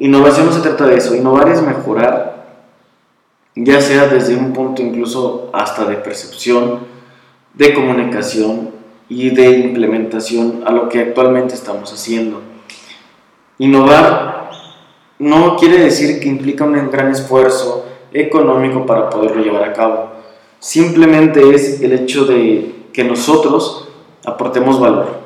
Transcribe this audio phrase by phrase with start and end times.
[0.00, 2.46] Innovación no se trata de eso, innovar es mejorar,
[3.54, 6.78] ya sea desde un punto incluso hasta de percepción,
[7.52, 8.70] de comunicación
[9.10, 12.40] y de implementación a lo que actualmente estamos haciendo.
[13.58, 14.48] Innovar
[15.18, 20.12] no quiere decir que implica un gran esfuerzo económico para poderlo llevar a cabo.
[20.60, 23.86] Simplemente es el hecho de que nosotros
[24.24, 25.19] aportemos valor.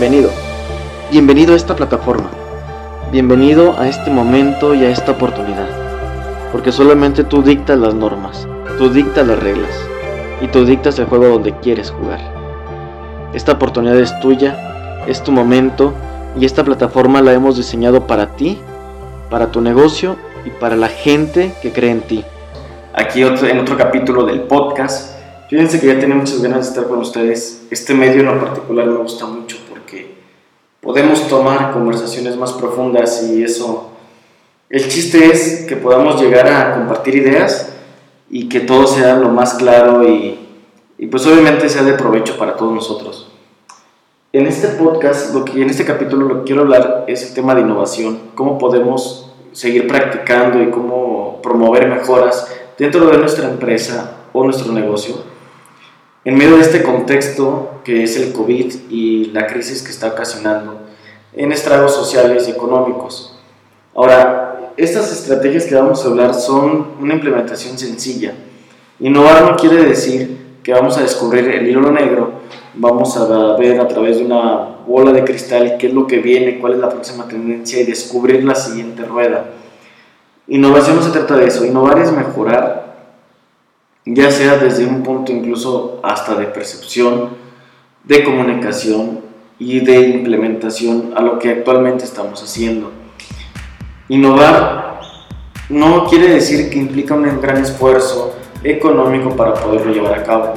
[0.00, 0.30] Bienvenido.
[1.10, 2.30] Bienvenido a esta plataforma.
[3.12, 5.68] Bienvenido a este momento y a esta oportunidad.
[6.52, 9.78] Porque solamente tú dictas las normas, tú dictas las reglas
[10.40, 12.18] y tú dictas el juego donde quieres jugar.
[13.34, 15.92] Esta oportunidad es tuya, es tu momento
[16.34, 18.58] y esta plataforma la hemos diseñado para ti,
[19.28, 22.24] para tu negocio y para la gente que cree en ti.
[22.94, 25.18] Aquí en otro capítulo del podcast.
[25.50, 27.66] Fíjense que ya tenía muchas ganas de estar con ustedes.
[27.70, 29.59] Este medio en lo particular me gusta mucho
[30.90, 33.90] podemos tomar conversaciones más profundas y eso,
[34.68, 37.72] el chiste es que podamos llegar a compartir ideas
[38.28, 40.36] y que todo sea lo más claro y,
[41.08, 43.30] pues obviamente sea de provecho para todos nosotros.
[44.32, 47.54] En este podcast, lo que en este capítulo lo que quiero hablar es el tema
[47.54, 54.42] de innovación, cómo podemos seguir practicando y cómo promover mejoras dentro de nuestra empresa o
[54.42, 55.29] nuestro negocio
[56.24, 60.80] en medio de este contexto que es el COVID y la crisis que está ocasionando
[61.32, 63.38] en estragos sociales y económicos.
[63.94, 68.34] Ahora, estas estrategias que vamos a hablar son una implementación sencilla.
[68.98, 72.40] Innovar no quiere decir que vamos a descubrir el hilo negro,
[72.74, 76.58] vamos a ver a través de una bola de cristal qué es lo que viene,
[76.58, 79.46] cuál es la próxima tendencia y descubrir la siguiente rueda.
[80.48, 82.89] Innovación no se trata de eso, innovar es mejorar
[84.04, 87.30] ya sea desde un punto incluso hasta de percepción,
[88.04, 89.20] de comunicación
[89.58, 92.90] y de implementación a lo que actualmente estamos haciendo.
[94.08, 95.00] Innovar
[95.68, 98.34] no quiere decir que implica un gran esfuerzo
[98.64, 100.54] económico para poderlo llevar a cabo.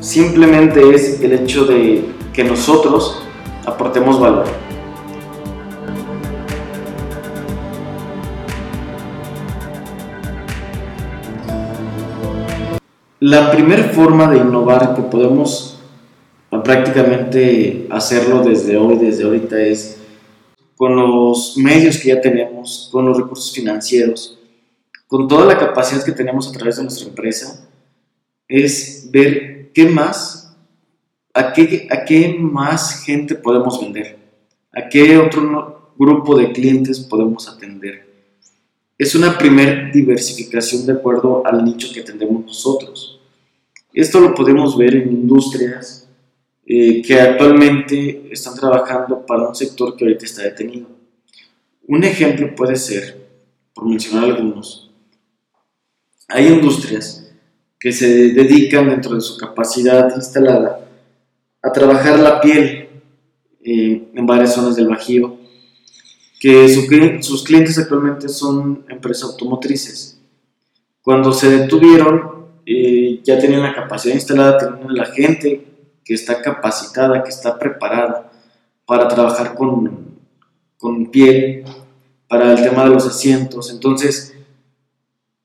[0.00, 3.22] Simplemente es el hecho de que nosotros
[3.64, 4.44] aportemos valor.
[13.30, 15.78] La primera forma de innovar que podemos
[16.64, 19.98] prácticamente hacerlo desde hoy, desde ahorita, es
[20.74, 24.36] con los medios que ya tenemos, con los recursos financieros,
[25.06, 27.68] con toda la capacidad que tenemos a través de nuestra empresa,
[28.48, 30.56] es ver qué más,
[31.32, 34.18] a qué, a qué más gente podemos vender,
[34.72, 38.10] a qué otro grupo de clientes podemos atender
[39.00, 43.19] es una primer diversificación de acuerdo al nicho que atendemos nosotros.
[43.92, 46.08] Esto lo podemos ver en industrias
[46.66, 50.86] eh, que actualmente están trabajando para un sector que ahorita está detenido.
[51.86, 53.28] Un ejemplo puede ser,
[53.74, 54.90] por mencionar algunos,
[56.28, 57.28] hay industrias
[57.78, 60.86] que se dedican dentro de su capacidad instalada
[61.62, 62.88] a trabajar la piel
[63.64, 65.40] eh, en varias zonas del Bajío
[66.40, 66.68] que
[67.22, 70.18] sus clientes actualmente son empresas automotrices.
[71.02, 72.39] Cuando se detuvieron,
[72.72, 75.66] eh, ya tenían la capacidad instalada, tenían la gente
[76.04, 78.30] que está capacitada, que está preparada
[78.86, 80.20] para trabajar con,
[80.78, 81.64] con piel,
[82.28, 83.72] para el tema de los asientos.
[83.72, 84.36] Entonces,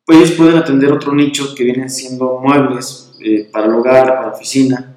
[0.05, 4.27] pues ellos pueden atender otro nicho que vienen siendo muebles eh, para el hogar, para
[4.27, 4.95] la oficina,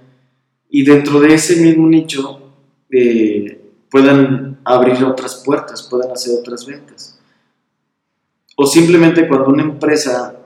[0.69, 2.43] y dentro de ese mismo nicho
[2.91, 3.59] eh,
[3.91, 7.19] puedan abrir otras puertas, puedan hacer otras ventas.
[8.55, 10.38] O simplemente cuando una empresa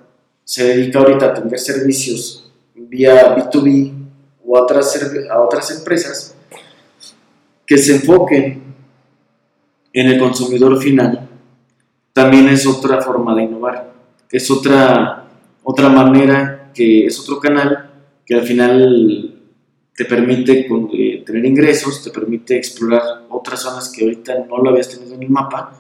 [0.45, 3.93] se dedica ahorita a atender servicios vía B2B
[4.45, 6.35] o a otras, a otras empresas
[7.67, 8.63] que se enfoquen
[9.93, 11.29] en el consumidor final,
[12.13, 13.93] también es otra forma de innovar,
[14.31, 15.29] es otra,
[15.63, 17.91] otra manera, que es otro canal
[18.25, 19.39] que al final
[19.95, 24.89] te permite eh, tener ingresos, te permite explorar otras zonas que ahorita no lo habías
[24.89, 25.79] tenido en el mapa,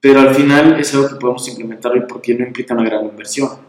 [0.00, 3.65] pero al final es algo que podemos implementar hoy porque no implica una gran inversión.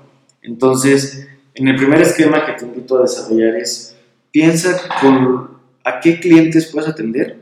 [0.47, 3.97] Entonces, en el primer esquema que te invito a desarrollar es,
[4.31, 7.37] piensa con a qué clientes puedes atender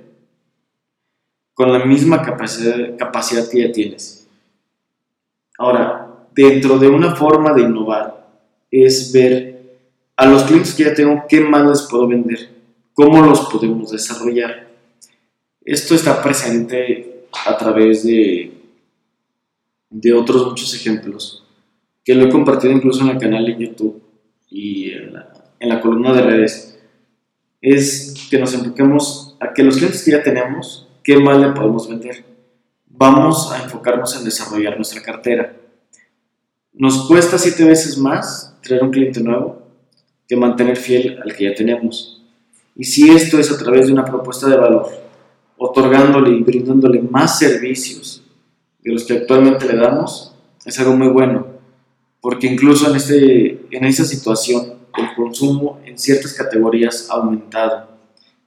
[1.54, 4.28] con la misma capacidad, que ya tienes.
[5.58, 8.28] Ahora, dentro de una forma de innovar
[8.72, 9.80] es ver
[10.18, 12.50] a los clientes que ya tengo, ¿qué más les puedo vender?
[12.94, 14.68] ¿Cómo los podemos desarrollar?
[15.64, 18.52] Esto está presente a través de,
[19.90, 21.45] de otros muchos ejemplos,
[22.06, 24.02] que lo he compartido incluso en el canal de YouTube
[24.50, 26.80] y en la, en la columna de redes.
[27.60, 31.90] Es que nos enfoquemos a que los clientes que ya tenemos, ¿qué más le podemos
[31.90, 32.24] vender?
[32.88, 35.58] Vamos a enfocarnos en desarrollar nuestra cartera.
[36.74, 39.64] Nos cuesta siete veces más traer un cliente nuevo
[40.28, 42.24] que mantener fiel al que ya tenemos.
[42.76, 44.90] Y si esto es a través de una propuesta de valor,
[45.58, 48.24] otorgándole y brindándole más servicios
[48.84, 50.36] de los que actualmente le damos,
[50.66, 51.55] es algo muy bueno,
[52.26, 57.88] porque incluso en, este, en esta situación el consumo en ciertas categorías ha aumentado.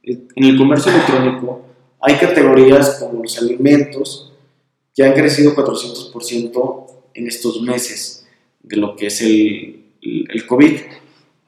[0.02, 1.64] En el comercio electrónico
[2.00, 4.32] hay categorías como los alimentos
[4.92, 8.26] que han crecido 400% en estos meses
[8.64, 10.80] de lo que es el, el COVID.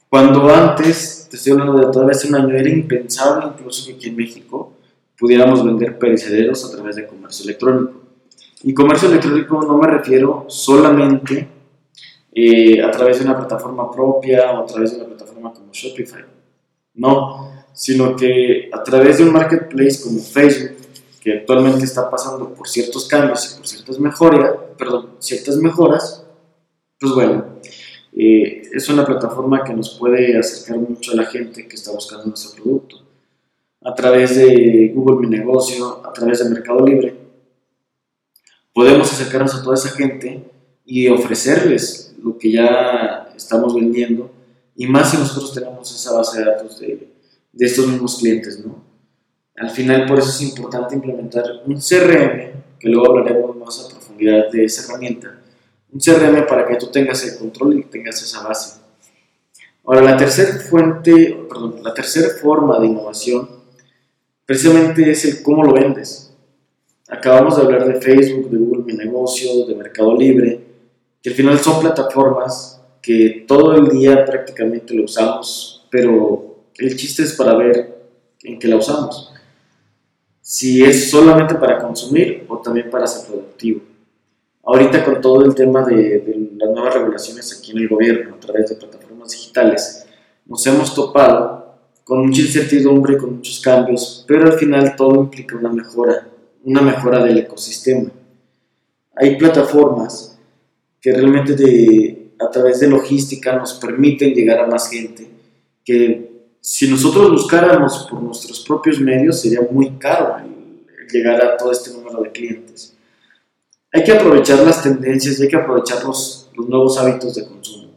[0.08, 4.08] Cuando antes, te estoy hablando de todavía hace un año, era impensable incluso que aquí
[4.08, 4.74] en México
[5.18, 8.02] pudiéramos vender perecederos a través de comercio electrónico.
[8.62, 11.58] Y comercio electrónico no me refiero solamente
[12.32, 16.24] eh, a través de una plataforma propia o a través de una plataforma como Shopify.
[16.94, 20.76] No, sino que a través de un marketplace como Facebook,
[21.20, 26.24] que actualmente está pasando por ciertos cambios y por ciertas mejoras, perdón, ciertas mejoras,
[26.98, 27.44] pues bueno,
[28.16, 32.26] eh, es una plataforma que nos puede acercar mucho a la gente que está buscando
[32.26, 32.96] nuestro producto.
[33.82, 37.14] A través de Google Mi Negocio, a través de Mercado Libre,
[38.74, 40.44] podemos acercarnos a toda esa gente
[40.84, 44.30] y ofrecerles lo que ya estamos vendiendo
[44.76, 47.08] y más si nosotros tenemos esa base de datos de,
[47.52, 48.82] de estos mismos clientes, ¿no?
[49.56, 54.50] Al final por eso es importante implementar un CRM, que luego hablaremos más a profundidad
[54.50, 55.38] de esa herramienta,
[55.92, 58.80] un CRM para que tú tengas el control y tengas esa base.
[59.84, 63.48] Ahora, la tercera fuente, perdón, la tercera forma de innovación
[64.46, 66.32] precisamente es el cómo lo vendes.
[67.08, 70.69] Acabamos de hablar de Facebook, de Google Mi Negocio, de Mercado Libre,
[71.22, 77.22] que al final son plataformas que todo el día prácticamente lo usamos, pero el chiste
[77.22, 77.98] es para ver
[78.42, 79.32] en qué la usamos.
[80.40, 83.80] Si es solamente para consumir o también para ser productivo
[84.64, 88.70] ahorita con todo el tema de, las nuevas regulaciones aquí en el gobierno a través
[88.70, 90.06] de plataformas digitales,
[90.46, 91.74] nos hemos topado
[92.04, 96.28] con mucha incertidumbre, con muchos cambios, pero al final todo implica una mejora,
[96.64, 98.10] una mejora del ecosistema.
[99.16, 100.29] Hay plataformas
[101.00, 105.28] que realmente de, a través de logística nos permiten llegar a más gente,
[105.84, 106.30] que
[106.60, 110.36] si nosotros buscáramos por nuestros propios medios sería muy caro
[111.10, 112.96] llegar a todo este número de clientes
[113.92, 117.88] hay que aprovechar las tendencias y hay que aprovechar los, nuevos hábitos de consumo.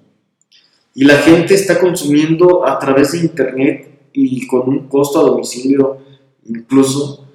[0.96, 5.98] Y la gente está consumiendo a través de Internet y con un costo a domicilio
[6.46, 7.28] incluso,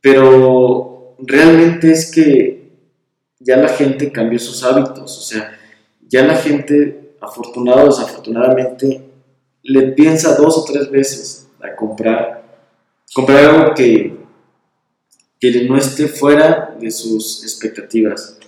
[0.00, 2.59] pero realmente es que
[3.40, 5.58] ya la gente cambió sus hábitos, o sea,
[6.06, 9.02] ya la gente, afortunada o desafortunadamente,
[9.62, 12.44] le piensa dos o tres veces a comprar,
[13.12, 14.20] comprar algo que
[15.40, 18.38] que no esté fuera de sus expectativas.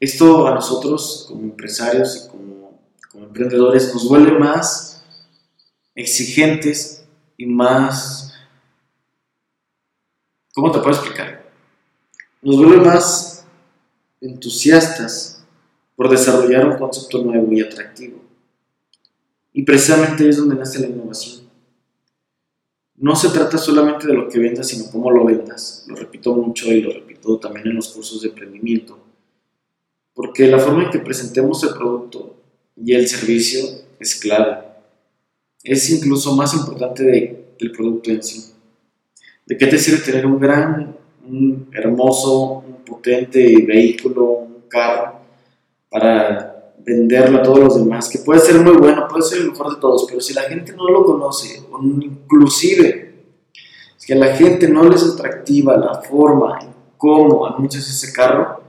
[0.00, 2.80] Esto a nosotros como empresarios y como,
[3.12, 5.04] como emprendedores nos vuelve más
[5.94, 7.04] exigentes
[7.36, 8.32] y más...
[10.54, 11.52] ¿Cómo te puedo explicar?
[12.40, 13.29] Nos vuelve más
[14.20, 15.44] entusiastas
[15.96, 18.20] por desarrollar un concepto nuevo y atractivo.
[19.52, 21.50] Y precisamente es donde nace la innovación
[23.00, 25.84] no se trata solamente de lo que vendas, sino cómo lo vendas.
[25.88, 28.98] Lo repito mucho y lo repito también en los cursos de emprendimiento.
[30.12, 32.36] Porque la forma en que presentemos el producto
[32.76, 33.64] y el servicio
[33.98, 34.58] es clave.
[35.64, 37.04] Es incluso más importante
[37.58, 38.52] del producto en sí.
[39.46, 40.94] ¿De qué te sirve tener un gran,
[41.26, 42.59] un hermoso,
[42.90, 45.20] potente vehículo, un carro
[45.88, 49.74] para venderlo a todos los demás, que puede ser muy bueno, puede ser el mejor
[49.74, 53.24] de todos, pero si la gente no lo conoce, o inclusive
[53.98, 58.62] es que a la gente no les atractiva la forma en cómo anuncias ese carro,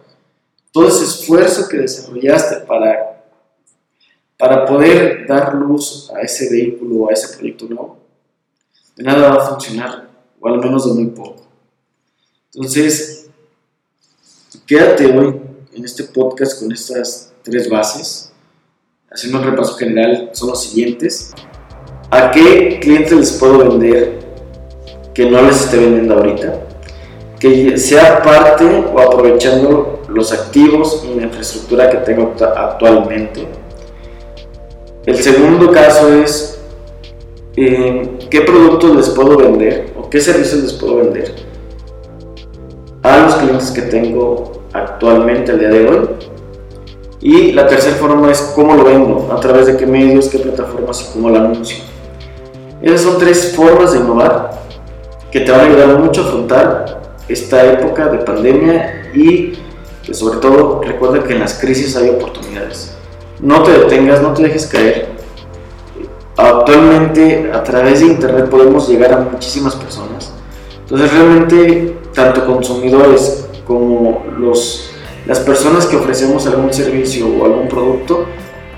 [0.72, 3.26] todo ese esfuerzo que desarrollaste para,
[4.38, 8.00] para poder dar luz a ese vehículo o a ese proyecto nuevo,
[8.96, 10.10] de nada va a funcionar,
[10.40, 11.46] o al menos de muy poco.
[12.54, 13.21] Entonces,
[14.72, 15.36] quédate hoy
[15.74, 18.32] en este podcast con estas tres bases.
[19.12, 21.34] Haciendo un repaso general, son los siguientes.
[22.10, 24.20] ¿A qué clientes les puedo vender
[25.14, 26.68] que no les esté vendiendo ahorita?
[27.38, 33.46] Que sea parte o aprovechando los activos y la infraestructura que tengo actualmente.
[35.06, 36.62] El segundo caso es
[37.58, 41.36] eh, qué productos les puedo vender o qué servicios les puedo vender
[43.04, 46.10] a los clientes que tengo actualmente al día de hoy
[47.22, 51.08] y la tercera forma es cómo lo vendo, a través de qué medios, qué plataformas
[51.08, 51.84] y cómo lo anuncio.
[52.82, 54.52] Esas son tres formas de innovar
[55.32, 59.54] que te van a ayudar mucho a afrontar esta época de pandemia y
[60.04, 62.96] que sobre todo recuerda que en las crisis hay oportunidades.
[63.40, 65.10] No te detengas, no te dejes caer.
[66.36, 70.34] Actualmente a través de internet podemos llegar a muchísimas personas.
[70.82, 74.92] Entonces realmente tanto consumidores como los,
[75.26, 78.26] las personas que ofrecemos algún servicio o algún producto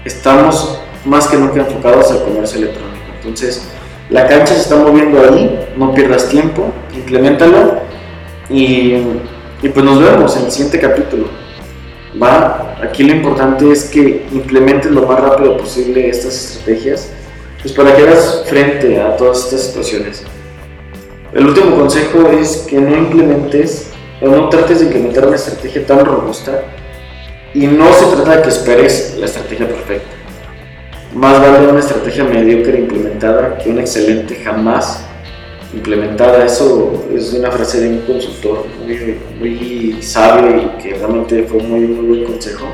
[0.05, 3.05] estamos más que nunca enfocados al comercio electrónico.
[3.17, 3.63] Entonces
[4.11, 7.79] la cancha se está moviendo ahí, no pierdas tiempo, implementalo
[8.51, 8.97] y,
[9.63, 11.25] y pues nos vemos en el siguiente capítulo.
[12.21, 17.09] Va, aquí lo importante es que implementes lo más rápido posible estas estrategias,
[17.63, 20.23] pues para que hagas frente a todas estas situaciones.
[21.33, 23.92] El último consejo es que no implementes
[24.23, 26.63] o no trates de implementar una estrategia tan robusta
[27.53, 30.15] y no se trata de que esperes la estrategia perfecta.
[31.13, 35.05] Más vale una estrategia mediocre implementada que una excelente jamás
[35.73, 36.45] implementada.
[36.45, 41.81] Eso es una frase de un consultor muy, muy sabio y que realmente fue muy,
[41.81, 42.67] muy buen consejo.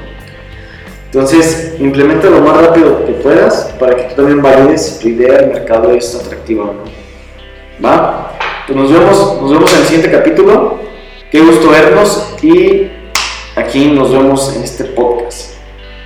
[1.05, 5.39] Entonces, implementa lo más rápido que puedas para que tú también valides si tu idea
[5.39, 6.83] de mercado es atractiva o no.
[7.83, 8.37] ¿Va?
[8.67, 10.79] Pues nos vemos, nos vemos en el siguiente capítulo.
[11.31, 12.89] Qué gusto vernos y
[13.55, 15.51] aquí nos vemos en este podcast.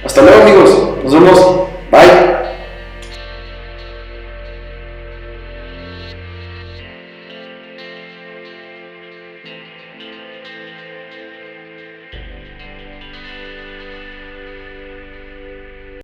[0.04, 1.40] Hasta luego amigos, nos vemos.
[1.90, 2.33] Bye.